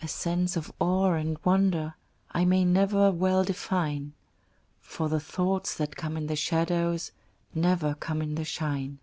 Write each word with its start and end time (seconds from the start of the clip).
A 0.00 0.08
sense 0.08 0.56
of 0.56 0.72
awe 0.80 1.12
and 1.12 1.36
of 1.36 1.44
wonder 1.44 1.92
I 2.32 2.46
may 2.46 2.64
never 2.64 3.12
well 3.12 3.44
define, 3.44 4.14
For 4.80 5.10
the 5.10 5.20
thoughts 5.20 5.76
that 5.76 5.96
come 5.96 6.16
in 6.16 6.28
the 6.28 6.34
shadows 6.34 7.12
Never 7.54 7.94
come 7.94 8.22
in 8.22 8.36
the 8.36 8.44
shine. 8.46 9.00